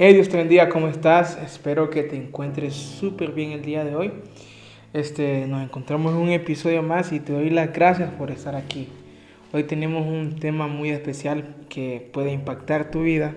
Hey 0.00 0.14
Dios 0.14 0.28
te 0.28 0.68
¿cómo 0.68 0.86
estás? 0.86 1.36
Espero 1.44 1.90
que 1.90 2.04
te 2.04 2.14
encuentres 2.14 2.72
súper 2.72 3.32
bien 3.32 3.50
el 3.50 3.62
día 3.62 3.82
de 3.82 3.96
hoy. 3.96 4.12
Este, 4.92 5.44
nos 5.48 5.60
encontramos 5.60 6.12
en 6.12 6.20
un 6.20 6.28
episodio 6.28 6.84
más 6.84 7.10
y 7.10 7.18
te 7.18 7.32
doy 7.32 7.50
las 7.50 7.72
gracias 7.72 8.08
por 8.12 8.30
estar 8.30 8.54
aquí. 8.54 8.86
Hoy 9.52 9.64
tenemos 9.64 10.06
un 10.06 10.38
tema 10.38 10.68
muy 10.68 10.90
especial 10.90 11.56
que 11.68 12.08
puede 12.12 12.30
impactar 12.30 12.92
tu 12.92 13.02
vida. 13.02 13.34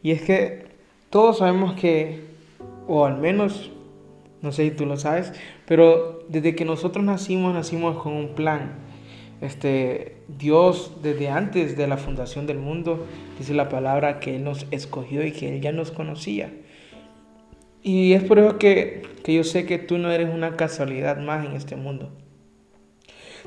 Y 0.00 0.12
es 0.12 0.22
que 0.22 0.66
todos 1.10 1.38
sabemos 1.38 1.72
que, 1.72 2.20
o 2.86 3.04
al 3.04 3.18
menos, 3.18 3.72
no 4.42 4.52
sé 4.52 4.68
si 4.68 4.70
tú 4.70 4.86
lo 4.86 4.96
sabes, 4.96 5.32
pero 5.66 6.24
desde 6.28 6.54
que 6.54 6.64
nosotros 6.64 7.04
nacimos, 7.04 7.52
nacimos 7.52 8.00
con 8.00 8.12
un 8.12 8.36
plan 8.36 8.74
este, 9.40 10.16
Dios 10.28 10.96
desde 11.02 11.28
antes 11.28 11.76
de 11.76 11.86
la 11.86 11.96
fundación 11.96 12.46
del 12.46 12.58
mundo, 12.58 13.06
dice 13.38 13.54
la 13.54 13.68
palabra 13.68 14.20
que 14.20 14.36
Él 14.36 14.44
nos 14.44 14.66
escogió 14.70 15.24
y 15.24 15.32
que 15.32 15.54
Él 15.54 15.60
ya 15.60 15.72
nos 15.72 15.90
conocía. 15.90 16.52
Y 17.82 18.12
es 18.12 18.22
por 18.22 18.38
eso 18.38 18.58
que, 18.58 19.02
que 19.24 19.34
yo 19.34 19.44
sé 19.44 19.64
que 19.64 19.78
tú 19.78 19.96
no 19.96 20.10
eres 20.10 20.28
una 20.32 20.56
casualidad 20.56 21.18
más 21.18 21.46
en 21.46 21.52
este 21.52 21.76
mundo, 21.76 22.10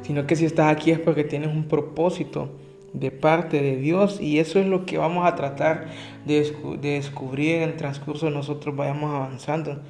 sino 0.02 0.26
que 0.26 0.36
si 0.36 0.46
estás 0.46 0.72
aquí 0.72 0.90
es 0.90 1.00
porque 1.00 1.24
tienes 1.24 1.50
un 1.50 1.68
propósito 1.68 2.50
de 2.94 3.12
parte 3.12 3.62
de 3.62 3.76
Dios 3.78 4.20
y 4.22 4.40
eso 4.40 4.60
es 4.60 4.66
lo 4.66 4.86
que 4.86 4.98
vamos 4.98 5.26
a 5.26 5.36
tratar 5.36 5.88
de, 6.26 6.42
de 6.80 6.90
descubrir 6.90 7.56
en 7.56 7.64
el 7.64 7.76
transcurso 7.76 8.30
nosotros 8.30 8.76
vayamos 8.76 9.14
avanzando. 9.14 9.82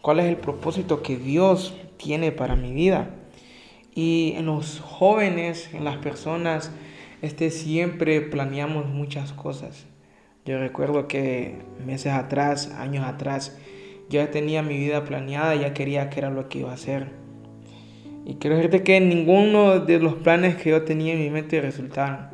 ¿Cuál 0.00 0.20
es 0.20 0.26
el 0.26 0.36
propósito 0.36 1.02
que 1.02 1.16
Dios 1.16 1.74
tiene 1.96 2.32
para 2.32 2.56
mi 2.56 2.72
vida? 2.72 3.10
Y 3.96 4.34
en 4.36 4.44
los 4.44 4.78
jóvenes, 4.78 5.70
en 5.72 5.84
las 5.84 5.96
personas, 5.96 6.70
este, 7.22 7.50
siempre 7.50 8.20
planeamos 8.20 8.84
muchas 8.86 9.32
cosas. 9.32 9.86
Yo 10.44 10.58
recuerdo 10.58 11.08
que 11.08 11.62
meses 11.84 12.12
atrás, 12.12 12.70
años 12.76 13.06
atrás, 13.06 13.58
ya 14.10 14.30
tenía 14.30 14.62
mi 14.62 14.76
vida 14.76 15.02
planeada, 15.04 15.54
ya 15.54 15.72
quería 15.72 16.10
que 16.10 16.20
era 16.20 16.28
lo 16.28 16.50
que 16.50 16.58
iba 16.58 16.72
a 16.72 16.74
hacer. 16.74 17.08
Y 18.26 18.34
quiero 18.34 18.56
decirte 18.56 18.82
que 18.82 19.00
ninguno 19.00 19.80
de 19.80 19.98
los 19.98 20.12
planes 20.16 20.56
que 20.56 20.70
yo 20.70 20.82
tenía 20.82 21.14
en 21.14 21.20
mi 21.20 21.30
mente 21.30 21.58
resultaron, 21.62 22.28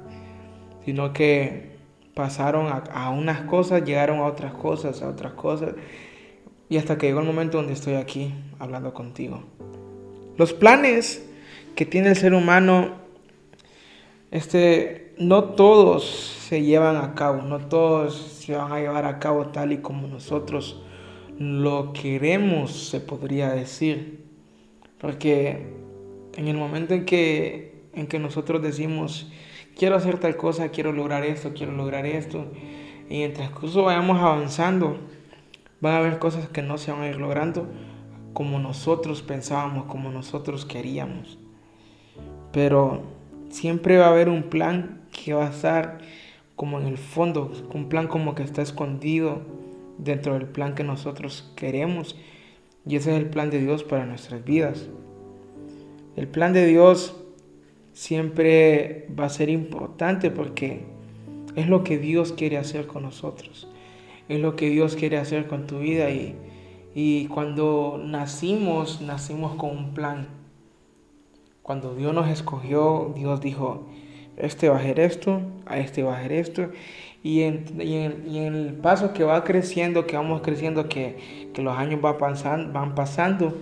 sino 0.85 1.13
que 1.13 1.77
pasaron 2.15 2.67
a, 2.67 2.79
a 2.93 3.11
unas 3.11 3.43
cosas, 3.43 3.85
llegaron 3.85 4.19
a 4.19 4.25
otras 4.25 4.53
cosas, 4.53 5.01
a 5.01 5.09
otras 5.09 5.35
cosas, 5.35 5.75
y 6.69 6.77
hasta 6.77 6.99
que 6.99 7.07
llegó 7.07 7.21
el 7.21 7.27
momento 7.27 7.59
donde 7.59 7.75
estoy 7.75 7.95
aquí 7.95 8.35
hablando 8.59 8.93
contigo. 8.93 9.45
Los 10.37 10.53
planes 10.53 11.29
que 11.75 11.87
tiene 11.87 12.11
el 12.11 12.17
ser 12.17 12.35
humano, 12.35 12.93
este, 14.31 15.15
no 15.19 15.45
todos 15.45 16.05
se 16.05 16.63
llevan 16.63 16.97
a 16.97 17.15
cabo, 17.15 17.43
no 17.43 17.67
todos 17.67 18.15
se 18.15 18.55
van 18.55 18.73
a 18.73 18.81
llevar 18.81 19.05
a 19.05 19.19
cabo 19.19 19.47
tal 19.49 19.73
y 19.73 19.79
como 19.79 20.07
nosotros 20.07 20.83
lo 21.39 21.93
queremos, 21.93 22.89
se 22.89 23.01
podría 23.01 23.51
decir. 23.51 24.25
Porque 24.99 25.67
en 26.37 26.49
el 26.49 26.57
momento 26.57 26.95
en 26.95 27.05
que, 27.05 27.87
en 27.95 28.07
que 28.07 28.19
nosotros 28.19 28.63
decimos, 28.63 29.31
quiero 29.77 29.97
hacer 29.97 30.19
tal 30.19 30.37
cosa, 30.37 30.69
quiero 30.71 30.93
lograr 30.93 31.25
esto, 31.25 31.53
quiero 31.55 31.73
lograr 31.73 32.07
esto, 32.07 32.47
y 33.09 33.17
en 33.17 33.31
el 33.31 33.33
transcurso 33.33 33.83
vayamos 33.85 34.19
avanzando, 34.21 34.99
van 35.81 35.95
a 35.95 35.99
haber 35.99 36.19
cosas 36.19 36.49
que 36.49 36.63
no 36.63 36.79
se 36.79 36.93
van 36.93 37.03
a 37.03 37.09
ir 37.09 37.17
logrando 37.17 37.67
como 38.33 38.59
nosotros 38.59 39.23
pensábamos, 39.23 39.85
como 39.87 40.11
nosotros 40.11 40.65
queríamos. 40.65 41.39
Pero 42.53 43.03
siempre 43.51 43.99
va 43.99 44.07
a 44.07 44.11
haber 44.11 44.29
un 44.29 44.45
plan 44.45 45.03
que 45.13 45.35
va 45.35 45.47
a 45.47 45.51
estar 45.51 45.99
como 46.57 46.79
en 46.79 46.87
el 46.87 46.99
fondo, 46.99 47.53
un 47.75 47.89
plan 47.89 48.07
como 48.07 48.35
que 48.35 48.43
está 48.43 48.63
escondido 48.63 49.43
dentro 49.99 50.35
del 50.35 50.47
plan 50.47 50.75
que 50.75 50.85
nosotros 50.85 51.51
queremos. 51.57 52.17
Y 52.87 52.97
ese 52.97 53.13
es 53.13 53.23
el 53.23 53.31
plan 53.31 53.51
de 53.51 53.61
Dios 53.61 53.85
para 53.85 54.07
nuestras 54.07 54.45
vidas. 54.45 54.89
El 56.17 56.29
plan 56.29 56.53
de 56.53 56.67
Dios 56.67 57.17
siempre 57.93 59.07
va 59.19 59.27
a 59.27 59.31
ser 59.31 59.49
importante 59.49 60.31
porque 60.31 60.85
es 61.57 61.69
lo 61.69 61.85
que 61.85 61.99
Dios 61.99 62.33
quiere 62.33 62.59
hacer 62.59 62.87
con 62.87 63.03
nosotros. 63.03 63.69
Es 64.29 64.41
lo 64.41 64.57
que 64.57 64.71
Dios 64.71 64.97
quiere 64.97 65.19
hacer 65.19 65.47
con 65.47 65.67
tu 65.67 65.81
vida. 65.81 66.11
Y, 66.11 66.37
y 66.95 67.27
cuando 67.27 68.01
nacimos, 68.03 69.01
nacimos 69.01 69.55
con 69.57 69.71
un 69.71 69.95
plan 69.95 70.42
cuando 71.63 71.95
Dios 71.95 72.13
nos 72.13 72.29
escogió, 72.29 73.13
Dios 73.15 73.41
dijo, 73.41 73.87
este 74.37 74.69
va 74.69 74.77
a 74.77 74.79
hacer 74.81 74.99
esto, 74.99 75.41
a 75.67 75.79
este 75.79 76.03
va 76.03 76.15
a 76.15 76.19
hacer 76.19 76.33
esto. 76.33 76.71
Y 77.23 77.43
en, 77.43 77.81
el 77.81 78.75
paso 78.75 79.13
que 79.13 79.23
va 79.23 79.45
creciendo, 79.45 80.07
que 80.07 80.17
vamos 80.17 80.41
creciendo, 80.43 80.89
que, 80.89 81.51
los 81.57 81.79
años 81.79 82.01
van 82.01 82.95
pasando, 82.95 83.57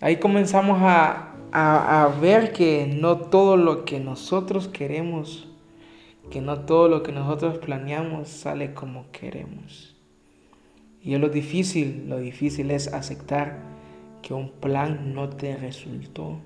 ahí 0.00 0.16
comenzamos 0.16 0.78
a, 0.80 1.34
a 1.50 2.08
ver 2.20 2.52
que 2.52 2.86
no 2.86 3.18
todo 3.18 3.56
lo 3.56 3.84
que 3.84 3.98
nosotros 3.98 4.68
queremos, 4.68 5.48
que 6.30 6.40
no 6.40 6.60
todo 6.60 6.88
lo 6.88 7.02
que 7.02 7.10
nosotros 7.10 7.58
planeamos 7.58 8.28
sale 8.28 8.74
como 8.74 9.10
queremos. 9.10 9.96
Y 11.02 11.14
es 11.14 11.20
lo 11.20 11.30
difícil, 11.30 12.04
lo 12.08 12.18
difícil 12.18 12.70
es 12.70 12.92
aceptar 12.92 13.58
que 14.22 14.34
un 14.34 14.50
plan 14.50 15.14
no 15.14 15.30
te 15.30 15.56
resultó 15.56 16.38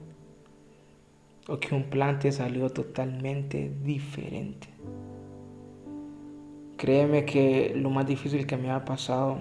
o 1.48 1.58
que 1.58 1.74
un 1.74 1.84
plan 1.84 2.18
te 2.18 2.32
salió 2.32 2.70
totalmente 2.70 3.72
diferente. 3.82 4.68
Créeme 6.76 7.24
que 7.24 7.72
lo 7.76 7.90
más 7.90 8.06
difícil 8.06 8.46
que 8.46 8.56
me 8.56 8.70
ha 8.70 8.84
pasado 8.84 9.38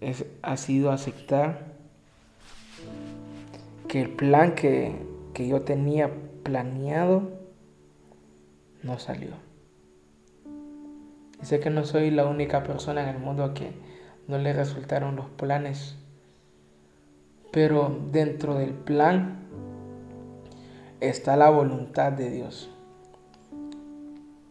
es, 0.00 0.26
ha 0.42 0.56
sido 0.56 0.90
aceptar 0.90 1.74
que 3.88 4.02
el 4.02 4.10
plan 4.10 4.54
que, 4.54 4.96
que 5.32 5.46
yo 5.46 5.62
tenía 5.62 6.10
planeado 6.42 7.30
no 8.82 8.98
salió. 8.98 9.30
Y 11.42 11.46
sé 11.46 11.60
que 11.60 11.70
no 11.70 11.84
soy 11.84 12.10
la 12.10 12.26
única 12.26 12.62
persona 12.62 13.02
en 13.02 13.16
el 13.16 13.18
mundo 13.18 13.54
que 13.54 13.72
no 14.28 14.38
le 14.38 14.52
resultaron 14.52 15.16
los 15.16 15.26
planes, 15.30 15.96
pero 17.52 17.96
dentro 18.10 18.54
del 18.54 18.72
plan 18.72 19.44
está 21.08 21.36
la 21.36 21.50
voluntad 21.50 22.12
de 22.12 22.30
Dios. 22.30 22.70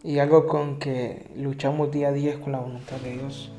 Y 0.03 0.19
algo 0.19 0.47
con 0.47 0.79
que 0.79 1.27
luchamos 1.35 1.91
día 1.91 2.09
a 2.09 2.11
día 2.11 2.31
es 2.31 2.37
con 2.37 2.51
la 2.51 2.59
voluntad 2.59 2.97
de 2.97 3.13
Dios. 3.13 3.51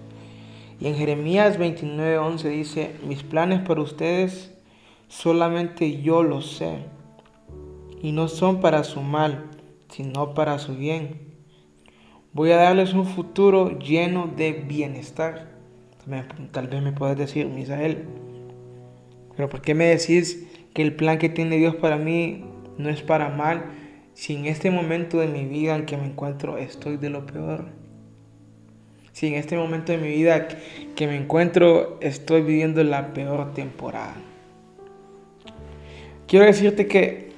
Y 0.80 0.88
en 0.88 0.96
Jeremías 0.96 1.58
29:11 1.58 2.48
dice, 2.50 2.90
mis 3.06 3.22
planes 3.22 3.60
para 3.60 3.80
ustedes 3.80 4.52
solamente 5.08 6.02
yo 6.02 6.22
los 6.22 6.56
sé. 6.56 6.78
Y 8.02 8.12
no 8.12 8.28
son 8.28 8.60
para 8.60 8.84
su 8.84 9.00
mal, 9.00 9.46
sino 9.88 10.34
para 10.34 10.58
su 10.58 10.76
bien. 10.76 11.34
Voy 12.32 12.50
a 12.50 12.56
darles 12.56 12.92
un 12.92 13.06
futuro 13.06 13.78
lleno 13.78 14.26
de 14.36 14.52
bienestar. 14.52 15.54
Tal 16.50 16.68
vez 16.68 16.82
me 16.82 16.92
puedes 16.92 17.16
decir, 17.16 17.46
Misael, 17.46 18.04
pero 19.36 19.48
¿por 19.48 19.62
qué 19.62 19.74
me 19.74 19.86
decís 19.86 20.46
que 20.74 20.82
el 20.82 20.94
plan 20.94 21.18
que 21.18 21.28
tiene 21.28 21.56
Dios 21.56 21.76
para 21.76 21.96
mí 21.96 22.44
no 22.78 22.88
es 22.88 23.02
para 23.02 23.28
mal 23.28 23.64
si 24.14 24.36
en 24.36 24.46
este 24.46 24.70
momento 24.70 25.18
de 25.18 25.26
mi 25.26 25.44
vida 25.44 25.74
en 25.74 25.86
que 25.86 25.96
me 25.96 26.06
encuentro 26.06 26.56
estoy 26.58 26.96
de 26.96 27.10
lo 27.10 27.26
peor. 27.26 27.66
Si 29.12 29.28
en 29.28 29.34
este 29.34 29.56
momento 29.56 29.92
de 29.92 29.98
mi 29.98 30.08
vida 30.08 30.48
que 30.96 31.06
me 31.06 31.16
encuentro 31.16 31.98
estoy 32.00 32.42
viviendo 32.42 32.82
la 32.82 33.12
peor 33.12 33.54
temporada. 33.54 34.16
Quiero 36.26 36.46
decirte 36.46 36.86
que 36.86 37.32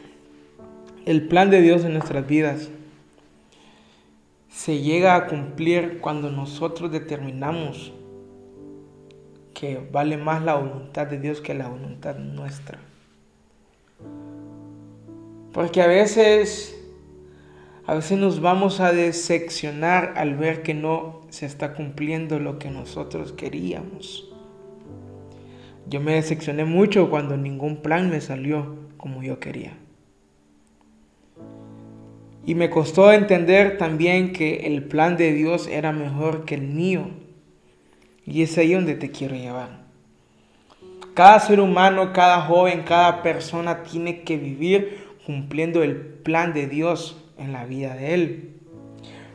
el 1.04 1.28
plan 1.28 1.50
de 1.50 1.60
Dios 1.60 1.84
en 1.84 1.92
nuestras 1.92 2.26
vidas 2.26 2.70
se 4.48 4.80
llega 4.80 5.14
a 5.14 5.26
cumplir 5.26 5.98
cuando 6.00 6.30
nosotros 6.30 6.90
determinamos 6.90 7.92
que 9.52 9.86
vale 9.90 10.16
más 10.16 10.42
la 10.42 10.54
voluntad 10.54 11.06
de 11.06 11.18
Dios 11.18 11.40
que 11.40 11.54
la 11.54 11.68
voluntad 11.68 12.16
nuestra. 12.16 12.78
Porque 15.56 15.80
a 15.80 15.86
veces, 15.86 16.78
a 17.86 17.94
veces 17.94 18.18
nos 18.18 18.42
vamos 18.42 18.80
a 18.80 18.92
decepcionar 18.92 20.12
al 20.18 20.36
ver 20.36 20.62
que 20.62 20.74
no 20.74 21.22
se 21.30 21.46
está 21.46 21.72
cumpliendo 21.72 22.38
lo 22.38 22.58
que 22.58 22.70
nosotros 22.70 23.32
queríamos. 23.32 24.30
Yo 25.88 26.02
me 26.02 26.12
decepcioné 26.12 26.66
mucho 26.66 27.08
cuando 27.08 27.38
ningún 27.38 27.78
plan 27.78 28.10
me 28.10 28.20
salió 28.20 28.76
como 28.98 29.22
yo 29.22 29.40
quería. 29.40 29.78
Y 32.44 32.54
me 32.54 32.68
costó 32.68 33.10
entender 33.10 33.78
también 33.78 34.34
que 34.34 34.66
el 34.66 34.84
plan 34.84 35.16
de 35.16 35.32
Dios 35.32 35.68
era 35.68 35.90
mejor 35.90 36.44
que 36.44 36.56
el 36.56 36.68
mío. 36.68 37.08
Y 38.26 38.42
es 38.42 38.58
ahí 38.58 38.74
donde 38.74 38.94
te 38.94 39.10
quiero 39.10 39.34
llevar. 39.34 39.86
Cada 41.14 41.40
ser 41.40 41.60
humano, 41.60 42.12
cada 42.12 42.42
joven, 42.42 42.82
cada 42.82 43.22
persona 43.22 43.84
tiene 43.84 44.20
que 44.20 44.36
vivir 44.36 45.05
cumpliendo 45.26 45.82
el 45.82 45.96
plan 45.96 46.54
de 46.54 46.68
Dios 46.68 47.20
en 47.36 47.52
la 47.52 47.66
vida 47.66 47.96
de 47.96 48.14
él. 48.14 48.50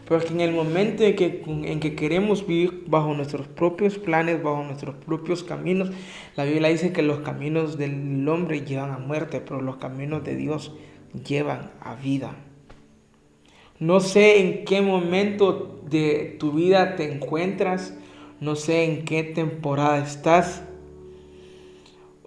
Porque 0.08 0.30
en 0.30 0.40
el 0.40 0.54
momento 0.54 1.04
en 1.04 1.16
que, 1.18 1.44
en 1.46 1.80
que 1.82 1.96
queremos 1.96 2.48
vivir 2.48 2.86
bajo 2.88 3.14
nuestros 3.14 3.48
propios 3.48 3.98
planes, 3.98 4.42
bajo 4.42 4.64
nuestros 4.64 4.96
propios 4.96 5.44
caminos, 5.44 5.92
la 6.38 6.46
Biblia 6.46 6.70
dice 6.70 6.94
que 6.94 7.02
los 7.02 7.20
caminos 7.20 7.78
del 7.78 8.28
hombre 8.28 8.62
llevan 8.62 8.92
a 8.92 9.00
muerte, 9.00 9.42
pero 9.42 9.62
los 9.62 9.78
caminos 9.78 10.24
de 10.24 10.36
Dios 10.36 10.74
llevan 11.28 11.72
a 11.82 11.96
vida. 11.96 12.36
No 13.80 14.00
sé 14.00 14.40
en 14.40 14.64
qué 14.64 14.82
momento 14.82 15.82
de 15.90 16.38
tu 16.40 16.54
vida 16.54 16.96
te 16.96 17.12
encuentras, 17.12 17.98
no 18.40 18.56
sé 18.56 18.86
en 18.86 19.06
qué 19.06 19.24
temporada 19.24 19.98
estás, 19.98 20.64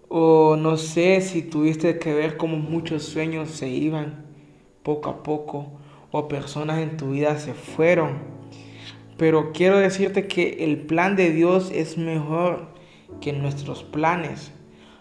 o 0.08 0.56
no 0.56 0.76
sé 0.76 1.20
si 1.20 1.42
tuviste 1.42 1.98
que 1.98 2.14
ver 2.14 2.36
cómo 2.36 2.56
muchos 2.56 3.04
sueños 3.04 3.50
se 3.50 3.68
iban 3.68 4.26
poco 4.82 5.10
a 5.10 5.22
poco 5.22 5.72
o 6.10 6.28
personas 6.28 6.78
en 6.78 6.96
tu 6.96 7.10
vida 7.10 7.38
se 7.38 7.54
fueron. 7.54 8.18
Pero 9.16 9.52
quiero 9.52 9.78
decirte 9.78 10.26
que 10.26 10.64
el 10.64 10.78
plan 10.78 11.16
de 11.16 11.30
Dios 11.30 11.70
es 11.72 11.98
mejor 11.98 12.68
que 13.20 13.32
nuestros 13.32 13.82
planes. 13.82 14.52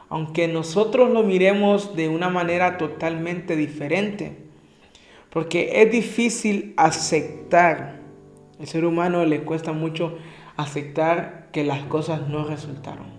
Aunque 0.09 0.47
nosotros 0.47 1.11
lo 1.11 1.23
miremos 1.23 1.95
de 1.95 2.09
una 2.09 2.29
manera 2.29 2.77
totalmente 2.77 3.55
diferente. 3.55 4.37
Porque 5.29 5.81
es 5.81 5.91
difícil 5.91 6.73
aceptar. 6.77 7.99
El 8.59 8.67
ser 8.67 8.85
humano 8.85 9.25
le 9.25 9.43
cuesta 9.43 9.71
mucho 9.71 10.17
aceptar 10.55 11.49
que 11.51 11.63
las 11.63 11.83
cosas 11.83 12.27
no 12.27 12.45
resultaron. 12.45 13.12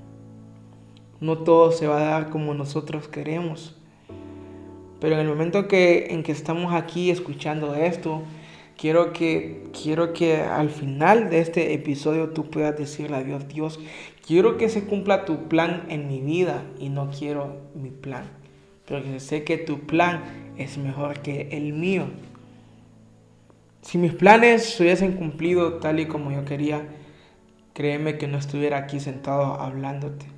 No 1.25 1.39
todo 1.39 1.73
se 1.73 1.87
va 1.87 2.03
a 2.03 2.11
dar 2.11 2.29
como 2.29 2.53
nosotros 2.53 3.09
queremos. 3.09 3.75
Pero 5.01 5.15
en 5.15 5.23
el 5.23 5.27
momento 5.27 5.69
que, 5.69 6.09
en 6.11 6.23
que 6.23 6.33
estamos 6.33 6.75
aquí 6.75 7.11
escuchando 7.11 7.75
esto, 7.75 8.21
quiero 8.77 9.15
que, 9.15 9.63
quiero 9.73 10.13
que 10.13 10.37
al 10.43 10.69
final 10.69 11.31
de 11.31 11.41
este 11.41 11.73
episodio 11.73 12.29
tú 12.35 12.51
puedas 12.51 12.77
decirle 12.77 13.17
a 13.17 13.25
Dios, 13.25 13.49
Dios, 13.49 13.81
quiero 14.27 14.59
que 14.59 14.69
se 14.69 14.85
cumpla 14.85 15.25
tu 15.25 15.49
plan 15.49 15.87
en 15.89 16.09
mi 16.09 16.21
vida 16.21 16.63
y 16.79 16.91
no 16.91 17.11
quiero 17.11 17.57
mi 17.75 17.89
plan. 17.89 18.25
Porque 18.87 19.19
sé 19.19 19.45
que 19.45 19.57
tu 19.57 19.81
plan 19.87 20.25
es 20.59 20.77
mejor 20.77 21.21
que 21.21 21.49
el 21.53 21.73
mío. 21.73 22.05
Si 23.81 23.97
mis 23.97 24.13
planes 24.13 24.63
se 24.63 24.83
hubiesen 24.83 25.13
cumplido 25.13 25.79
tal 25.79 26.01
y 26.01 26.05
como 26.05 26.33
yo 26.33 26.45
quería, 26.45 26.87
créeme 27.73 28.19
que 28.19 28.27
no 28.27 28.37
estuviera 28.37 28.77
aquí 28.77 29.01
sentado 29.01 29.59
hablándote. 29.59 30.34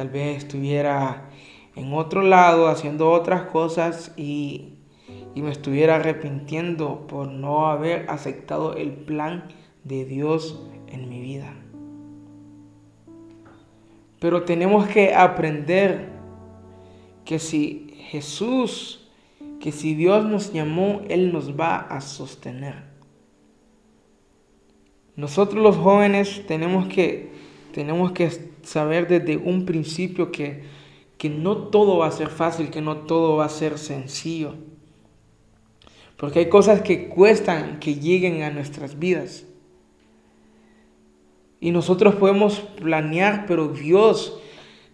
Tal 0.00 0.08
vez 0.08 0.38
estuviera 0.38 1.28
en 1.76 1.92
otro 1.92 2.22
lado 2.22 2.68
haciendo 2.68 3.10
otras 3.10 3.42
cosas 3.42 4.14
y, 4.16 4.78
me 5.34 5.50
estuviera 5.50 5.96
arrepintiendo 5.96 7.06
por 7.06 7.28
no 7.28 7.66
haber 7.66 8.08
aceptado 8.08 8.72
el 8.76 8.92
plan 8.92 9.44
de 9.84 10.06
Dios 10.06 10.66
en 10.86 11.10
mi 11.10 11.20
vida. 11.20 11.54
Pero 14.20 14.44
tenemos 14.44 14.88
que 14.88 15.14
aprender 15.14 16.08
que 17.26 17.38
si 17.38 17.94
Jesús, 18.08 19.06
que 19.60 19.70
si 19.70 19.94
Dios 19.94 20.24
nos 20.24 20.50
llamó, 20.50 21.02
Él 21.10 21.30
nos 21.30 21.60
va 21.60 21.76
a 21.76 22.00
sostener. 22.00 22.84
Nosotros 25.14 25.62
los 25.62 25.76
jóvenes 25.76 26.46
tenemos 26.46 26.88
que, 26.88 27.39
tenemos 27.72 28.12
que 28.12 28.30
saber 28.62 29.08
desde 29.08 29.36
un 29.36 29.64
principio 29.64 30.30
que 30.30 30.80
que 31.20 31.28
no 31.28 31.68
todo 31.68 31.98
va 31.98 32.06
a 32.06 32.12
ser 32.12 32.28
fácil, 32.28 32.70
que 32.70 32.80
no 32.80 32.96
todo 32.96 33.36
va 33.36 33.44
a 33.44 33.50
ser 33.50 33.76
sencillo. 33.76 34.54
Porque 36.16 36.38
hay 36.38 36.48
cosas 36.48 36.80
que 36.80 37.10
cuestan 37.10 37.78
que 37.78 37.96
lleguen 37.96 38.42
a 38.42 38.48
nuestras 38.48 38.98
vidas. 38.98 39.44
Y 41.60 41.72
nosotros 41.72 42.14
podemos 42.14 42.60
planear, 42.60 43.44
pero 43.46 43.68
Dios, 43.68 44.40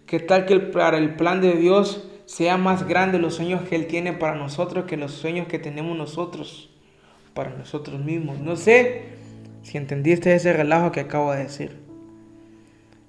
¿qué 0.05 0.19
tal 0.19 0.45
que 0.45 0.59
para 0.59 0.97
el 0.97 1.15
plan 1.15 1.39
de 1.39 1.53
Dios 1.53 2.09
sea 2.25 2.57
más 2.57 2.85
grande 2.85 3.19
los 3.19 3.35
sueños 3.35 3.61
que 3.61 3.77
Él 3.77 3.87
tiene 3.87 4.11
para 4.11 4.35
nosotros 4.35 4.83
que 4.83 4.97
los 4.97 5.13
sueños 5.13 5.47
que 5.47 5.59
tenemos 5.59 5.97
nosotros 5.97 6.69
para 7.33 7.51
nosotros 7.51 8.03
mismos? 8.03 8.37
No 8.39 8.57
sé 8.57 9.03
si 9.61 9.77
entendiste 9.77 10.35
ese 10.35 10.51
relajo 10.51 10.91
que 10.91 10.99
acabo 10.99 11.31
de 11.31 11.43
decir. 11.43 11.86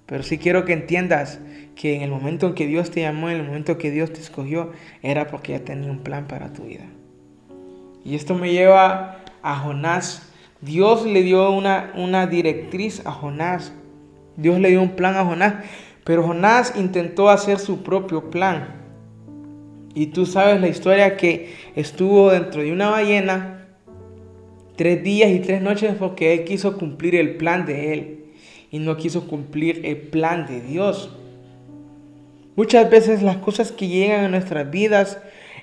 Pero 0.09 0.23
sí 0.23 0.39
quiero 0.39 0.65
que 0.65 0.73
entiendas 0.73 1.39
que 1.77 1.95
en 1.95 2.01
el 2.01 2.11
momento 2.11 2.47
en 2.47 2.55
que 2.55 2.67
Dios 2.67 2.91
te 2.91 3.03
llamó, 3.03 3.29
en 3.29 3.37
el 3.37 3.47
momento 3.47 3.73
en 3.73 3.79
que 3.79 3.91
Dios 3.91 4.11
te 4.11 4.21
escogió, 4.21 4.73
era 5.03 5.27
porque 5.27 5.53
ya 5.53 5.61
tenía 5.61 5.91
un 5.91 5.99
plan 5.99 6.27
para 6.27 6.53
tu 6.55 6.65
vida. 6.65 6.87
Y 8.07 8.15
esto 8.15 8.35
me 8.35 8.51
lleva 8.51 9.19
a 9.43 9.57
Jonás. 9.57 10.33
Dios 10.63 11.05
le 11.05 11.23
dio 11.23 11.51
una, 11.51 11.93
una 11.95 12.27
directriz 12.27 13.05
a 13.05 13.13
Jonás. 13.13 13.75
Dios 14.39 14.59
le 14.59 14.71
dio 14.71 14.81
un 14.81 14.97
plan 14.97 15.15
a 15.15 15.27
Jonás. 15.27 15.57
Pero 16.05 16.23
Jonás 16.23 16.73
intentó 16.75 17.29
hacer 17.29 17.59
su 17.59 17.83
propio 17.83 18.31
plan. 18.31 18.77
Y 19.95 20.07
tú 20.07 20.25
sabes 20.25 20.59
la 20.59 20.69
historia 20.69 21.19
que 21.19 21.55
estuvo 21.77 22.31
dentro 22.31 22.63
de 22.63 22.73
una 22.73 22.89
ballena 22.89 23.67
tres 24.75 25.03
días 25.03 25.31
y 25.31 25.41
tres 25.41 25.61
noches 25.61 25.97
porque 25.99 26.33
él 26.33 26.45
quiso 26.45 26.79
cumplir 26.79 27.15
el 27.15 27.37
plan 27.37 27.67
de 27.67 27.93
él 27.93 28.18
y 28.71 28.79
no 28.79 28.97
quiso 28.97 29.27
cumplir 29.27 29.83
el 29.85 29.97
plan 29.97 30.47
de 30.47 30.61
Dios. 30.61 31.11
Muchas 32.57 32.91
veces 32.91 33.23
las 33.23 33.37
cosas 33.37 33.73
que 33.73 33.89
llegan 33.89 34.25
a 34.25 34.29
nuestras 34.29 34.71
vidas 34.71 35.19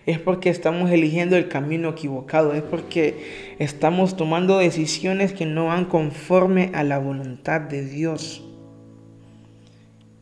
es 0.06 0.19
porque 0.19 0.50
estamos 0.50 0.92
eligiendo 0.92 1.36
el 1.36 1.48
camino 1.48 1.90
equivocado, 1.90 2.54
es 2.54 2.62
porque 2.62 3.56
estamos 3.60 4.16
tomando 4.16 4.57
decisiones 4.57 5.34
que 5.34 5.46
no 5.46 5.66
van 5.66 5.86
conforme 5.86 6.72
a 6.74 6.84
la 6.84 7.00
voluntad 7.00 7.62
de 7.62 7.84
Dios. 7.84 8.44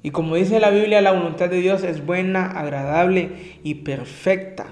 Y 0.02 0.12
como 0.12 0.36
dice 0.36 0.60
la 0.60 0.70
Biblia, 0.70 1.02
la 1.02 1.12
voluntad 1.12 1.50
de 1.50 1.62
Dios 1.62 1.84
es 1.84 2.06
buena, 2.06 2.46
agradable 2.46 3.30
y 3.64 3.76
perfecta. 3.76 4.68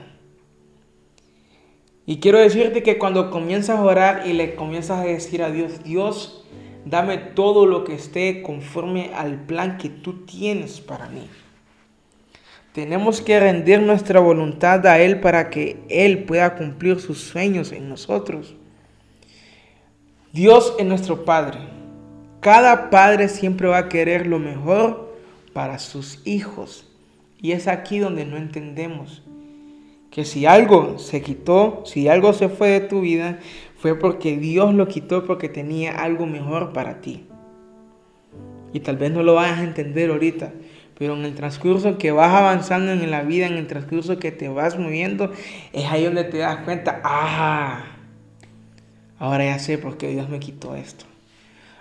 Y 2.06 2.18
quiero 2.18 2.40
decirte 2.40 2.84
que 2.84 2.98
cuando 2.98 3.32
comienzas 3.32 3.78
a 3.78 3.84
orar 3.84 4.24
y 4.26 4.34
le 4.34 4.56
comienzas 4.56 5.00
a 5.00 5.04
decir 5.04 5.44
a 5.44 5.52
Dios, 5.52 5.84
Dios, 5.84 6.41
Dame 6.86 7.18
todo 7.18 7.66
lo 7.66 7.84
que 7.84 7.94
esté 7.94 8.42
conforme 8.42 9.12
al 9.14 9.40
plan 9.46 9.78
que 9.78 9.90
tú 9.90 10.26
tienes 10.26 10.82
para 10.82 11.08
mí. 11.10 11.28
Tenemos 12.74 13.22
que 13.22 13.40
rendir 13.40 13.82
nuestra 13.82 14.20
voluntad 14.20 14.86
a 14.88 15.00
Él 15.00 15.20
para 15.20 15.50
que 15.50 15.84
Él 15.90 16.24
pueda 16.24 16.56
cumplir 16.56 17.00
sus 17.00 17.20
sueños 17.20 17.72
en 17.72 17.90
nosotros. 17.90 18.56
Dios 20.32 20.76
es 20.80 20.86
nuestro 20.86 21.26
Padre. 21.26 21.60
Cada 22.40 22.90
padre 22.90 23.28
siempre 23.28 23.68
va 23.68 23.78
a 23.78 23.90
querer 23.90 24.26
lo 24.26 24.40
mejor 24.40 25.16
para 25.54 25.78
sus 25.78 26.26
hijos. 26.26 26.88
Y 27.40 27.52
es 27.52 27.68
aquí 27.68 28.00
donde 28.00 28.26
no 28.26 28.38
entendemos 28.38 29.22
que 30.10 30.26
si 30.26 30.46
algo 30.46 30.98
se 30.98 31.22
quitó, 31.22 31.84
si 31.86 32.08
algo 32.08 32.34
se 32.34 32.50
fue 32.50 32.70
de 32.70 32.80
tu 32.82 33.02
vida, 33.02 33.40
fue 33.82 33.98
porque 33.98 34.38
Dios 34.38 34.76
lo 34.76 34.88
quitó 34.88 35.26
porque 35.26 35.50
tenía 35.50 36.04
algo 36.04 36.28
mejor 36.28 36.72
para 36.72 37.02
ti. 37.02 37.26
Y 38.74 38.82
tal 38.82 38.98
vez 38.98 39.12
no 39.12 39.24
lo 39.24 39.34
vayas 39.34 39.58
a 39.58 39.64
entender 39.64 40.12
ahorita, 40.12 40.54
pero 41.00 41.16
en 41.16 41.26
el 41.26 41.34
transcurso 41.34 41.98
que 41.98 42.12
vas 42.12 42.32
avanzando 42.32 42.92
en 42.92 43.10
la 43.10 43.24
vida, 43.24 43.48
en 43.48 43.54
el 43.54 43.66
transcurso 43.66 44.20
que 44.20 44.32
te 44.32 44.50
vas 44.50 44.78
moviendo, 44.78 45.32
es 45.74 45.86
ahí 45.90 46.06
donde 46.06 46.26
te 46.26 46.38
das 46.38 46.58
cuenta, 46.58 47.02
ah, 47.04 47.86
ahora 49.18 49.46
ya 49.46 49.58
sé 49.58 49.80
por 49.80 49.98
qué 49.98 50.10
Dios 50.10 50.30
me 50.30 50.40
quitó 50.40 50.76
esto. 50.76 51.06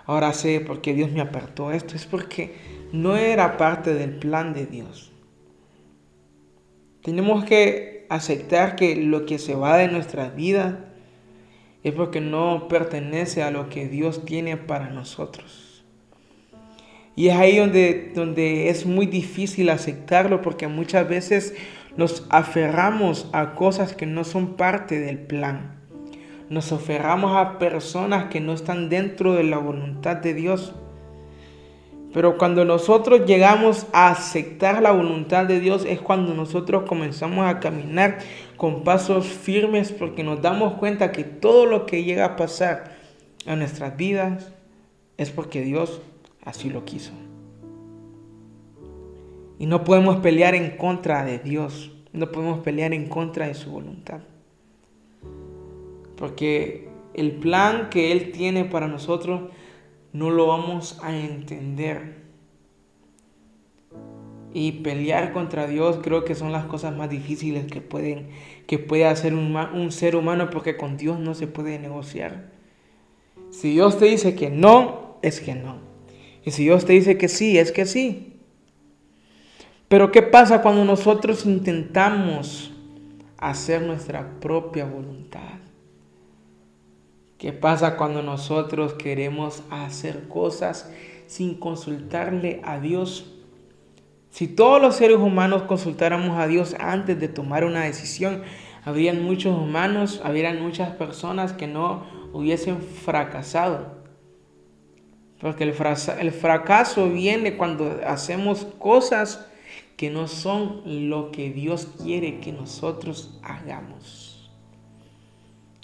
Ahora 0.06 0.32
sé 0.32 0.60
por 0.60 0.80
qué 0.80 0.94
Dios 0.94 1.12
me 1.12 1.20
apartó 1.20 1.70
esto. 1.70 1.96
Es 1.96 2.06
porque 2.06 2.54
no 2.92 3.18
era 3.18 3.58
parte 3.58 3.92
del 3.92 4.14
plan 4.14 4.54
de 4.54 4.64
Dios. 4.64 5.12
Tenemos 7.02 7.44
que 7.44 8.06
aceptar 8.08 8.74
que 8.74 8.96
lo 8.96 9.26
que 9.26 9.38
se 9.38 9.54
va 9.54 9.76
de 9.76 9.88
nuestras 9.88 10.34
vidas 10.34 10.76
es 11.82 11.92
porque 11.92 12.20
no 12.20 12.68
pertenece 12.68 13.42
a 13.42 13.50
lo 13.50 13.68
que 13.68 13.88
Dios 13.88 14.24
tiene 14.24 14.56
para 14.56 14.90
nosotros. 14.90 15.84
Y 17.16 17.28
es 17.28 17.36
ahí 17.36 17.58
donde, 17.58 18.12
donde 18.14 18.68
es 18.68 18.86
muy 18.86 19.06
difícil 19.06 19.70
aceptarlo 19.70 20.42
porque 20.42 20.68
muchas 20.68 21.08
veces 21.08 21.54
nos 21.96 22.26
aferramos 22.30 23.28
a 23.32 23.54
cosas 23.54 23.94
que 23.94 24.06
no 24.06 24.24
son 24.24 24.56
parte 24.56 25.00
del 25.00 25.18
plan. 25.18 25.76
Nos 26.48 26.72
aferramos 26.72 27.36
a 27.36 27.58
personas 27.58 28.24
que 28.24 28.40
no 28.40 28.52
están 28.52 28.88
dentro 28.88 29.34
de 29.34 29.44
la 29.44 29.58
voluntad 29.58 30.16
de 30.16 30.34
Dios. 30.34 30.74
Pero 32.12 32.38
cuando 32.38 32.64
nosotros 32.64 33.24
llegamos 33.24 33.86
a 33.92 34.10
aceptar 34.10 34.82
la 34.82 34.90
voluntad 34.90 35.46
de 35.46 35.60
Dios 35.60 35.84
es 35.84 36.00
cuando 36.00 36.34
nosotros 36.34 36.84
comenzamos 36.88 37.46
a 37.46 37.60
caminar 37.60 38.18
con 38.56 38.82
pasos 38.82 39.26
firmes 39.26 39.92
porque 39.92 40.24
nos 40.24 40.42
damos 40.42 40.74
cuenta 40.74 41.12
que 41.12 41.22
todo 41.22 41.66
lo 41.66 41.86
que 41.86 42.02
llega 42.02 42.24
a 42.24 42.36
pasar 42.36 42.96
en 43.46 43.60
nuestras 43.60 43.96
vidas 43.96 44.52
es 45.18 45.30
porque 45.30 45.62
Dios 45.62 46.02
así 46.44 46.68
lo 46.68 46.84
quiso. 46.84 47.12
Y 49.60 49.66
no 49.66 49.84
podemos 49.84 50.16
pelear 50.16 50.54
en 50.54 50.76
contra 50.76 51.24
de 51.24 51.38
Dios, 51.38 51.92
no 52.12 52.32
podemos 52.32 52.60
pelear 52.60 52.92
en 52.92 53.08
contra 53.08 53.46
de 53.46 53.54
su 53.54 53.70
voluntad. 53.70 54.20
Porque 56.16 56.88
el 57.14 57.32
plan 57.32 57.88
que 57.88 58.10
Él 58.10 58.32
tiene 58.32 58.64
para 58.64 58.88
nosotros 58.88 59.42
no 60.12 60.30
lo 60.30 60.46
vamos 60.46 60.98
a 61.02 61.16
entender. 61.16 62.20
Y 64.52 64.72
pelear 64.72 65.32
contra 65.32 65.66
Dios 65.66 66.00
creo 66.02 66.24
que 66.24 66.34
son 66.34 66.50
las 66.50 66.64
cosas 66.64 66.96
más 66.96 67.08
difíciles 67.08 67.66
que, 67.66 67.80
pueden, 67.80 68.30
que 68.66 68.78
puede 68.78 69.06
hacer 69.06 69.34
un, 69.34 69.54
un 69.56 69.92
ser 69.92 70.16
humano 70.16 70.50
porque 70.50 70.76
con 70.76 70.96
Dios 70.96 71.20
no 71.20 71.34
se 71.34 71.46
puede 71.46 71.78
negociar. 71.78 72.50
Si 73.50 73.70
Dios 73.70 73.98
te 73.98 74.06
dice 74.06 74.34
que 74.34 74.50
no, 74.50 75.18
es 75.22 75.40
que 75.40 75.54
no. 75.54 75.78
Y 76.44 76.50
si 76.50 76.64
Dios 76.64 76.84
te 76.84 76.94
dice 76.94 77.16
que 77.16 77.28
sí, 77.28 77.58
es 77.58 77.70
que 77.70 77.86
sí. 77.86 78.40
Pero 79.88 80.12
¿qué 80.12 80.22
pasa 80.22 80.62
cuando 80.62 80.84
nosotros 80.84 81.44
intentamos 81.46 82.72
hacer 83.38 83.82
nuestra 83.82 84.38
propia 84.40 84.84
voluntad? 84.84 85.58
¿Qué 87.40 87.54
pasa 87.54 87.96
cuando 87.96 88.22
nosotros 88.22 88.92
queremos 88.92 89.62
hacer 89.70 90.28
cosas 90.28 90.92
sin 91.26 91.54
consultarle 91.54 92.60
a 92.64 92.80
Dios? 92.80 93.32
Si 94.28 94.46
todos 94.46 94.78
los 94.78 94.96
seres 94.96 95.16
humanos 95.16 95.62
consultáramos 95.62 96.38
a 96.38 96.46
Dios 96.46 96.76
antes 96.78 97.18
de 97.18 97.28
tomar 97.28 97.64
una 97.64 97.84
decisión, 97.84 98.42
habrían 98.84 99.22
muchos 99.22 99.58
humanos, 99.58 100.20
habrían 100.22 100.60
muchas 100.60 100.90
personas 100.96 101.54
que 101.54 101.66
no 101.66 102.04
hubiesen 102.34 102.82
fracasado. 102.82 104.02
Porque 105.40 105.64
el, 105.64 105.74
el 106.18 106.32
fracaso 106.32 107.08
viene 107.08 107.56
cuando 107.56 108.00
hacemos 108.06 108.66
cosas 108.78 109.46
que 109.96 110.10
no 110.10 110.28
son 110.28 110.82
lo 111.08 111.30
que 111.30 111.48
Dios 111.48 111.88
quiere 112.02 112.38
que 112.40 112.52
nosotros 112.52 113.40
hagamos. 113.42 114.29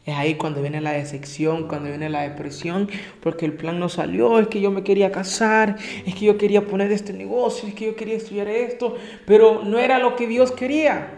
Es 0.06 0.14
ahí 0.14 0.36
cuando 0.36 0.62
viene 0.62 0.80
la 0.80 0.92
decepción, 0.92 1.66
cuando 1.66 1.88
viene 1.88 2.08
la 2.08 2.22
depresión, 2.22 2.88
porque 3.20 3.44
el 3.44 3.54
plan 3.54 3.80
no 3.80 3.88
salió, 3.88 4.38
es 4.38 4.46
que 4.46 4.60
yo 4.60 4.70
me 4.70 4.84
quería 4.84 5.10
casar, 5.10 5.76
es 6.06 6.14
que 6.14 6.26
yo 6.26 6.38
quería 6.38 6.64
poner 6.64 6.92
este 6.92 7.12
negocio, 7.12 7.68
es 7.68 7.74
que 7.74 7.86
yo 7.86 7.96
quería 7.96 8.14
estudiar 8.14 8.46
esto, 8.46 8.94
pero 9.26 9.64
no 9.64 9.80
era 9.80 9.98
lo 9.98 10.14
que 10.14 10.28
Dios 10.28 10.52
quería. 10.52 11.10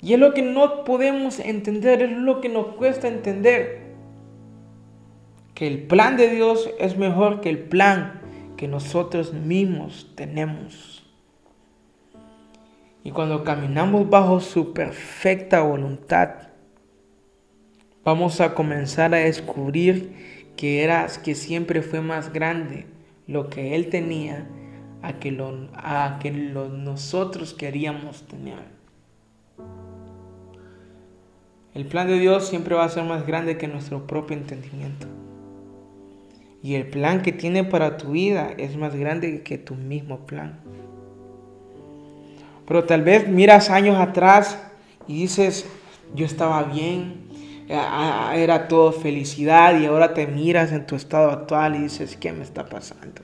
Y 0.00 0.14
es 0.14 0.18
lo 0.18 0.32
que 0.32 0.40
no 0.40 0.82
podemos 0.84 1.40
entender, 1.40 2.00
es 2.02 2.12
lo 2.12 2.40
que 2.40 2.48
nos 2.48 2.68
cuesta 2.68 3.06
entender. 3.06 3.82
Que 5.52 5.66
el 5.66 5.82
plan 5.82 6.16
de 6.16 6.30
Dios 6.30 6.70
es 6.80 6.96
mejor 6.96 7.42
que 7.42 7.50
el 7.50 7.58
plan 7.58 8.22
que 8.56 8.66
nosotros 8.66 9.34
mismos 9.34 10.10
tenemos. 10.14 11.06
Y 13.04 13.10
cuando 13.10 13.44
caminamos 13.44 14.08
bajo 14.08 14.40
su 14.40 14.72
perfecta 14.72 15.60
voluntad, 15.60 16.51
vamos 18.04 18.40
a 18.40 18.54
comenzar 18.54 19.14
a 19.14 19.18
descubrir 19.18 20.12
que 20.56 20.82
era 20.82 21.06
que 21.22 21.34
siempre 21.34 21.82
fue 21.82 22.00
más 22.00 22.32
grande 22.32 22.86
lo 23.26 23.48
que 23.48 23.74
él 23.74 23.88
tenía 23.88 24.46
a 25.02 25.14
que 25.14 25.32
lo, 25.32 25.68
a 25.74 26.18
que 26.20 26.30
nosotros 26.30 27.54
queríamos 27.54 28.22
tener. 28.26 28.58
El 31.74 31.86
plan 31.86 32.06
de 32.06 32.18
Dios 32.18 32.48
siempre 32.48 32.74
va 32.74 32.84
a 32.84 32.88
ser 32.88 33.04
más 33.04 33.26
grande 33.26 33.56
que 33.56 33.66
nuestro 33.66 34.06
propio 34.06 34.36
entendimiento. 34.36 35.06
Y 36.62 36.74
el 36.74 36.86
plan 36.86 37.22
que 37.22 37.32
tiene 37.32 37.64
para 37.64 37.96
tu 37.96 38.12
vida 38.12 38.52
es 38.56 38.76
más 38.76 38.94
grande 38.94 39.42
que 39.42 39.58
tu 39.58 39.74
mismo 39.74 40.26
plan. 40.26 40.60
Pero 42.66 42.84
tal 42.84 43.02
vez 43.02 43.26
miras 43.26 43.70
años 43.70 43.98
atrás 43.98 44.62
y 45.08 45.22
dices, 45.22 45.66
yo 46.14 46.24
estaba 46.26 46.62
bien, 46.64 47.31
era 47.72 48.68
todo 48.68 48.92
felicidad 48.92 49.80
y 49.80 49.86
ahora 49.86 50.12
te 50.12 50.26
miras 50.26 50.72
en 50.72 50.86
tu 50.86 50.94
estado 50.94 51.30
actual 51.30 51.76
y 51.76 51.84
dices, 51.84 52.16
¿qué 52.16 52.32
me 52.32 52.42
está 52.42 52.66
pasando? 52.66 53.22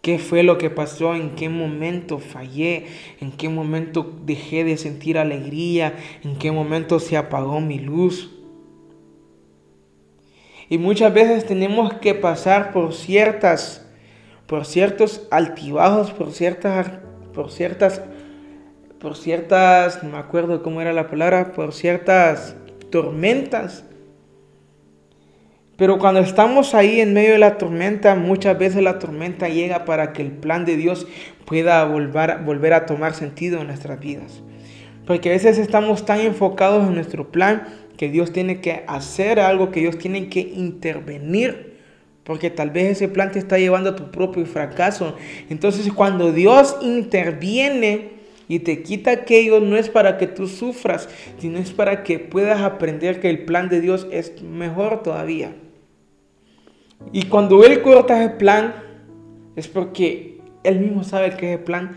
¿Qué 0.00 0.18
fue 0.18 0.42
lo 0.42 0.56
que 0.56 0.70
pasó? 0.70 1.14
¿En 1.14 1.34
qué 1.34 1.48
momento 1.48 2.18
fallé? 2.18 2.86
¿En 3.20 3.32
qué 3.32 3.48
momento 3.48 4.10
dejé 4.24 4.64
de 4.64 4.76
sentir 4.78 5.18
alegría? 5.18 5.96
¿En 6.24 6.38
qué 6.38 6.50
momento 6.50 6.98
se 6.98 7.16
apagó 7.16 7.60
mi 7.60 7.78
luz? 7.78 8.30
Y 10.70 10.78
muchas 10.78 11.12
veces 11.12 11.46
tenemos 11.46 11.94
que 11.94 12.14
pasar 12.14 12.72
por 12.72 12.94
ciertas, 12.94 13.86
por 14.46 14.64
ciertos 14.64 15.26
altibajos, 15.30 16.12
por 16.12 16.32
ciertas, 16.32 16.90
por 17.34 17.50
ciertas, 17.50 18.02
por 19.00 19.16
ciertas, 19.16 20.02
no 20.02 20.10
me 20.10 20.18
acuerdo 20.18 20.62
cómo 20.62 20.80
era 20.80 20.92
la 20.92 21.08
palabra, 21.08 21.52
por 21.52 21.72
ciertas 21.72 22.56
tormentas. 22.90 23.84
Pero 25.76 25.98
cuando 25.98 26.20
estamos 26.20 26.74
ahí 26.74 27.00
en 27.00 27.12
medio 27.12 27.32
de 27.32 27.38
la 27.38 27.56
tormenta, 27.56 28.16
muchas 28.16 28.58
veces 28.58 28.82
la 28.82 28.98
tormenta 28.98 29.48
llega 29.48 29.84
para 29.84 30.12
que 30.12 30.22
el 30.22 30.32
plan 30.32 30.64
de 30.64 30.76
Dios 30.76 31.06
pueda 31.44 31.84
volver, 31.84 32.38
volver 32.44 32.72
a 32.72 32.84
tomar 32.84 33.14
sentido 33.14 33.60
en 33.60 33.68
nuestras 33.68 34.00
vidas. 34.00 34.42
Porque 35.06 35.30
a 35.30 35.32
veces 35.32 35.56
estamos 35.56 36.04
tan 36.04 36.20
enfocados 36.20 36.86
en 36.86 36.94
nuestro 36.94 37.30
plan 37.30 37.62
que 37.96 38.08
Dios 38.08 38.32
tiene 38.32 38.60
que 38.60 38.84
hacer 38.88 39.40
algo, 39.40 39.70
que 39.70 39.80
Dios 39.80 39.98
tiene 39.98 40.28
que 40.28 40.40
intervenir. 40.40 41.78
Porque 42.24 42.50
tal 42.50 42.70
vez 42.70 42.90
ese 42.90 43.08
plan 43.08 43.32
te 43.32 43.38
está 43.38 43.56
llevando 43.56 43.90
a 43.90 43.96
tu 43.96 44.10
propio 44.10 44.44
fracaso. 44.46 45.16
Entonces 45.48 45.90
cuando 45.92 46.32
Dios 46.32 46.76
interviene, 46.82 48.17
y 48.48 48.60
te 48.60 48.82
quita 48.82 49.10
aquello 49.10 49.60
no 49.60 49.76
es 49.76 49.90
para 49.90 50.16
que 50.16 50.26
tú 50.26 50.48
sufras, 50.48 51.08
sino 51.38 51.58
es 51.58 51.70
para 51.70 52.02
que 52.02 52.18
puedas 52.18 52.62
aprender 52.62 53.20
que 53.20 53.28
el 53.28 53.44
plan 53.44 53.68
de 53.68 53.82
Dios 53.82 54.06
es 54.10 54.42
mejor 54.42 55.02
todavía. 55.02 55.54
Y 57.12 57.24
cuando 57.24 57.62
Él 57.64 57.82
corta 57.82 58.24
ese 58.24 58.34
plan, 58.34 58.74
es 59.54 59.68
porque 59.68 60.40
Él 60.64 60.80
mismo 60.80 61.04
sabe 61.04 61.36
que 61.36 61.52
ese 61.52 61.62
plan 61.62 61.96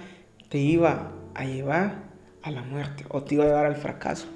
te 0.50 0.58
iba 0.58 1.14
a 1.34 1.46
llevar 1.46 2.04
a 2.44 2.52
la 2.52 2.64
muerte 2.64 3.06
o 3.10 3.24
te 3.24 3.36
iba 3.36 3.46
a 3.46 3.48
llevar 3.48 3.66
al 3.66 3.78
fracaso. 3.78 4.28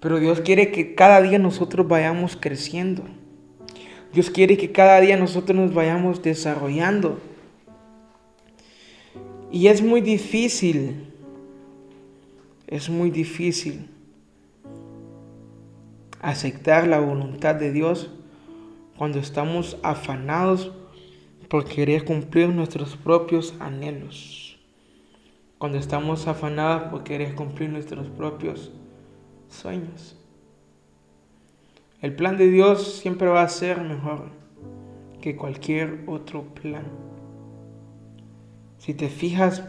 Pero 0.00 0.18
Dios 0.18 0.40
quiere 0.40 0.70
que 0.70 0.94
cada 0.94 1.20
día 1.22 1.38
nosotros 1.38 1.88
vayamos 1.88 2.36
creciendo. 2.36 3.04
Dios 4.12 4.30
quiere 4.30 4.56
que 4.56 4.72
cada 4.72 5.00
día 5.00 5.16
nosotros 5.16 5.56
nos 5.56 5.72
vayamos 5.72 6.22
desarrollando. 6.22 7.20
Y 9.52 9.66
es 9.66 9.82
muy 9.82 10.00
difícil, 10.00 11.12
es 12.68 12.88
muy 12.88 13.10
difícil 13.10 13.88
aceptar 16.20 16.86
la 16.86 17.00
voluntad 17.00 17.56
de 17.56 17.72
Dios 17.72 18.10
cuando 18.96 19.18
estamos 19.18 19.76
afanados 19.82 20.70
por 21.48 21.64
querer 21.64 22.04
cumplir 22.04 22.48
nuestros 22.50 22.96
propios 22.96 23.54
anhelos. 23.58 24.56
Cuando 25.58 25.78
estamos 25.78 26.28
afanados 26.28 26.84
por 26.84 27.02
querer 27.02 27.34
cumplir 27.34 27.70
nuestros 27.70 28.06
propios 28.08 28.70
sueños. 29.48 30.16
El 32.00 32.14
plan 32.14 32.38
de 32.38 32.48
Dios 32.48 33.00
siempre 33.00 33.26
va 33.26 33.42
a 33.42 33.48
ser 33.48 33.80
mejor 33.80 34.30
que 35.20 35.34
cualquier 35.34 36.04
otro 36.06 36.44
plan. 36.54 37.09
Si 38.80 38.94
te 38.94 39.10
fijas, 39.10 39.62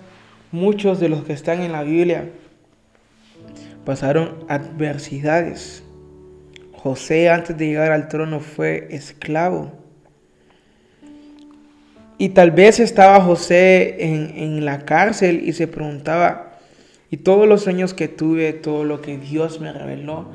muchos 0.53 1.01
de 1.01 1.09
los 1.09 1.25
que 1.25 1.33
están 1.33 1.61
en 1.61 1.73
la 1.73 1.83
Biblia 1.83 2.29
pasaron 3.83 4.45
adversidades. 4.47 5.83
José 6.71 7.29
antes 7.29 7.57
de 7.57 7.67
llegar 7.67 7.91
al 7.91 8.07
trono 8.07 8.39
fue 8.39 8.87
esclavo. 8.89 9.73
Y 12.17 12.29
tal 12.29 12.51
vez 12.51 12.79
estaba 12.79 13.19
José 13.19 13.97
en, 13.99 14.63
la 14.63 14.85
cárcel 14.85 15.41
y 15.43 15.53
se 15.53 15.67
preguntaba, 15.67 16.59
y 17.09 17.17
todos 17.17 17.47
los 17.49 17.63
sueños 17.63 17.93
que 17.93 18.07
tuve, 18.07 18.53
todo 18.53 18.85
lo 18.85 19.01
que 19.01 19.17
Dios 19.17 19.59
me 19.59 19.73
reveló, 19.73 20.27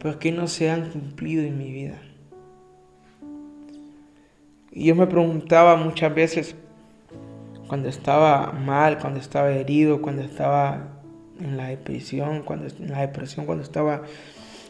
¿por 0.00 0.18
qué 0.18 0.32
no 0.32 0.46
se 0.46 0.70
han 0.70 0.90
cumplido 0.90 1.42
en 1.42 1.58
mi 1.58 1.72
vida? 1.72 2.00
Y 4.70 4.86
yo 4.86 4.94
me 4.94 5.06
preguntaba 5.06 5.76
muchas 5.76 6.14
veces, 6.14 6.56
cuando 7.68 7.88
estaba 7.88 8.52
mal, 8.52 8.98
cuando 8.98 9.20
estaba 9.20 9.50
herido, 9.50 10.02
cuando 10.02 10.22
estaba 10.22 10.88
en 11.40 11.56
la 11.56 11.68
depresión, 11.68 12.42
cuando 12.42 12.66
en 12.66 12.90
la 12.90 13.00
depresión, 13.00 13.46
cuando 13.46 13.64
estaba 13.64 14.02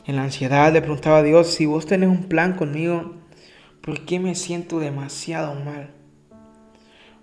en 0.06 0.16
la 0.16 0.24
ansiedad, 0.24 0.72
le 0.72 0.80
preguntaba 0.80 1.18
a 1.18 1.22
Dios, 1.22 1.48
si 1.48 1.66
vos 1.66 1.86
tenés 1.86 2.08
un 2.08 2.24
plan 2.24 2.54
conmigo, 2.54 3.14
¿por 3.80 4.04
qué 4.04 4.20
me 4.20 4.34
siento 4.34 4.78
demasiado 4.78 5.54
mal? 5.54 5.90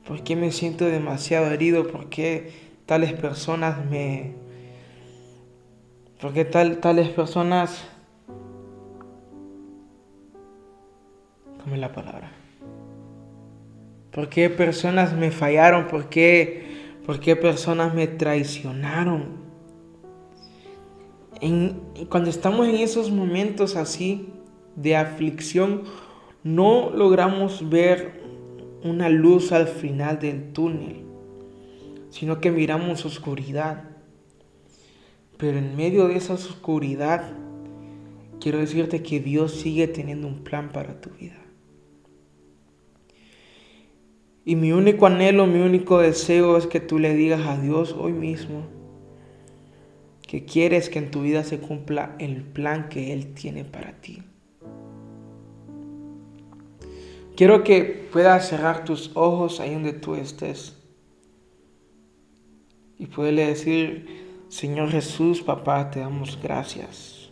¿Por 0.06 0.24
qué 0.24 0.36
me 0.36 0.52
siento 0.52 0.86
demasiado 0.86 1.52
herido? 1.52 1.88
¿Por 1.88 2.10
qué 2.10 2.52
tales 2.86 3.14
personas 3.14 3.86
me... 3.86 4.36
¿Por 6.20 6.34
qué 6.34 6.46
tal, 6.46 6.78
tales 6.78 7.10
personas... 7.10 7.84
¿Cómo 11.64 11.76
la 11.76 11.92
palabra? 11.92 12.41
¿Por 14.12 14.28
qué 14.30 14.50
personas 14.50 15.16
me 15.16 15.32
fallaron? 15.32 15.88
¿Por 15.88 16.10
qué, 16.10 16.98
por 17.06 17.20
qué 17.20 17.36
personas 17.36 17.94
me 17.94 18.08
traicionaron? 18.08 19.42
cuando 22.10 22.30
estamos 22.30 22.68
en 22.68 22.76
esos 22.76 23.10
momentos 23.10 23.76
así 23.76 24.28
de 24.76 24.96
aflicción, 24.96 25.86
no 26.44 26.92
logramos 26.92 27.68
ver 27.68 28.22
una 28.84 29.10
luz 29.10 29.52
al 29.52 29.68
final 29.68 30.20
del 30.20 30.54
túnel, 30.54 31.04
sino 32.12 32.40
que 32.40 32.52
miramos 32.52 33.06
oscuridad. 33.06 33.86
Pero 35.38 35.58
en 35.58 35.76
medio 35.76 36.08
de 36.08 36.18
esa 36.18 36.34
oscuridad, 36.34 37.34
quiero 38.40 38.60
decirte 38.60 39.02
que 39.02 39.20
Dios 39.20 39.54
sigue 39.54 39.88
teniendo 39.88 40.28
un 40.28 40.44
plan 40.44 40.72
para 40.72 41.02
tu 41.02 41.10
vida. 41.10 41.42
Y 44.44 44.56
mi 44.56 44.72
único 44.72 45.06
anhelo, 45.06 45.46
mi 45.46 45.60
único 45.60 46.00
deseo 46.00 46.58
es 46.58 46.66
que 46.66 46.80
tú 46.80 46.98
le 46.98 47.14
digas 47.14 47.46
a 47.46 47.58
Dios 47.58 47.96
hoy 47.98 48.14
mismo 48.14 48.64
que 50.28 50.46
quieres 50.46 50.90
que 50.90 51.00
en 51.00 51.12
tu 51.12 51.24
vida 51.24 51.44
se 51.44 51.60
cumpla 51.60 52.16
el 52.18 52.42
plan 52.42 52.88
que 52.88 53.12
Él 53.12 53.34
tiene 53.34 53.66
para 53.66 54.00
ti. 54.00 54.24
Quiero 57.36 57.64
que 57.66 58.08
puedas 58.12 58.48
cerrar 58.48 58.86
tus 58.86 59.12
ojos 59.14 59.60
ahí 59.60 59.74
donde 59.74 59.94
tú 59.94 60.16
estés 60.16 60.78
y 62.98 63.08
poderle 63.08 63.48
decir, 63.48 64.46
Señor 64.48 64.92
Jesús, 64.92 65.42
papá, 65.42 65.92
te 65.92 66.00
damos 66.00 66.40
gracias. 66.42 67.32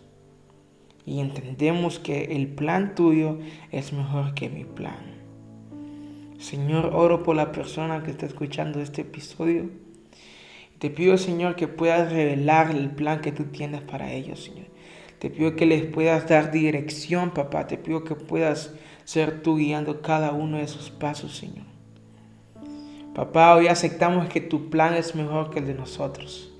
Y 1.05 1.21
entendemos 1.21 1.99
que 1.99 2.35
el 2.35 2.47
plan 2.47 2.95
tuyo 2.95 3.39
es 3.71 3.93
mejor 3.93 4.33
que 4.33 4.49
mi 4.49 4.65
plan. 4.65 5.18
Señor, 6.39 6.91
oro 6.93 7.21
por 7.21 7.35
la 7.35 7.51
persona 7.51 8.01
que 8.01 8.11
está 8.11 8.25
escuchando 8.25 8.79
este 8.79 9.01
episodio. 9.01 9.69
Te 10.79 10.89
pido, 10.89 11.17
Señor, 11.17 11.57
que 11.57 11.67
puedas 11.67 12.13
revelar 12.13 12.71
el 12.71 12.91
plan 12.91 13.19
que 13.19 13.33
tú 13.33 13.45
tienes 13.45 13.81
para 13.81 14.13
ellos, 14.13 14.45
Señor. 14.45 14.67
Te 15.19 15.29
pido 15.29 15.57
que 15.57 15.65
les 15.65 15.83
puedas 15.83 16.29
dar 16.29 16.49
dirección, 16.49 17.31
papá. 17.31 17.67
Te 17.67 17.77
pido 17.77 18.05
que 18.05 18.15
puedas 18.15 18.73
ser 19.03 19.41
tú 19.43 19.57
guiando 19.57 20.01
cada 20.01 20.31
uno 20.31 20.57
de 20.57 20.63
esos 20.63 20.89
pasos, 20.91 21.35
Señor. 21.35 21.65
Papá, 23.13 23.53
hoy 23.55 23.67
aceptamos 23.67 24.29
que 24.29 24.39
tu 24.39 24.69
plan 24.69 24.93
es 24.93 25.15
mejor 25.15 25.49
que 25.49 25.59
el 25.59 25.67
de 25.67 25.73
nosotros. 25.73 26.53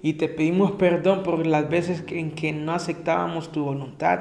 Y 0.00 0.14
te 0.14 0.28
pedimos 0.28 0.72
perdón 0.72 1.22
por 1.22 1.46
las 1.46 1.68
veces 1.68 2.04
en 2.08 2.30
que 2.30 2.54
no 2.54 2.72
aceptábamos 2.72 3.52
tu 3.52 3.64
voluntad. 3.64 4.20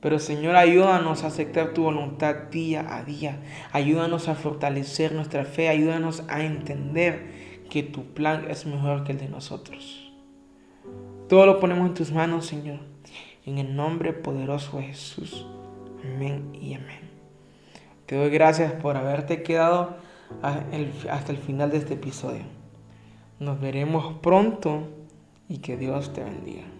Pero 0.00 0.18
Señor, 0.18 0.54
ayúdanos 0.54 1.24
a 1.24 1.28
aceptar 1.28 1.74
tu 1.74 1.82
voluntad 1.82 2.34
día 2.50 2.96
a 2.96 3.02
día. 3.02 3.40
Ayúdanos 3.72 4.28
a 4.28 4.36
fortalecer 4.36 5.12
nuestra 5.12 5.44
fe. 5.44 5.68
Ayúdanos 5.68 6.22
a 6.28 6.44
entender 6.44 7.64
que 7.68 7.82
tu 7.82 8.04
plan 8.14 8.46
es 8.48 8.64
mejor 8.64 9.04
que 9.04 9.12
el 9.12 9.18
de 9.18 9.28
nosotros. 9.28 10.12
Todo 11.28 11.46
lo 11.46 11.58
ponemos 11.58 11.88
en 11.88 11.94
tus 11.94 12.12
manos, 12.12 12.46
Señor. 12.46 12.78
En 13.44 13.58
el 13.58 13.74
nombre 13.74 14.12
poderoso 14.12 14.76
de 14.78 14.84
Jesús. 14.84 15.46
Amén 16.04 16.52
y 16.54 16.74
amén. 16.74 17.00
Te 18.06 18.16
doy 18.16 18.30
gracias 18.30 18.72
por 18.72 18.96
haberte 18.96 19.42
quedado 19.42 19.96
hasta 20.42 21.32
el 21.32 21.38
final 21.38 21.70
de 21.70 21.78
este 21.78 21.94
episodio. 21.94 22.44
Nos 23.40 23.60
veremos 23.60 24.14
pronto 24.22 24.88
y 25.48 25.58
que 25.58 25.76
Dios 25.76 26.12
te 26.12 26.22
bendiga. 26.22 26.77